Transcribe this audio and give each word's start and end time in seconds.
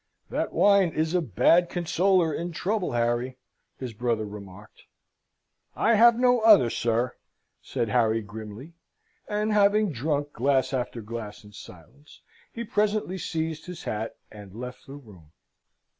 "That 0.31 0.51
wine 0.51 0.89
is 0.93 1.13
a 1.13 1.21
bad 1.21 1.69
consoler 1.69 2.33
in 2.33 2.53
trouble, 2.53 2.93
Harry," 2.93 3.37
his 3.77 3.93
brother 3.93 4.25
remarked. 4.25 4.85
"I 5.75 5.93
have 5.93 6.17
no 6.17 6.39
other, 6.39 6.71
sir," 6.71 7.17
said 7.61 7.89
Harry, 7.89 8.23
grimly; 8.23 8.73
and 9.27 9.53
having 9.53 9.91
drunk 9.91 10.33
glass 10.33 10.73
after 10.73 11.03
glass 11.03 11.43
in 11.43 11.51
silence, 11.53 12.21
he 12.51 12.63
presently 12.63 13.19
seized 13.19 13.67
his 13.67 13.83
hat, 13.83 14.15
and 14.31 14.55
left 14.55 14.87
the 14.87 14.95
room. 14.95 15.33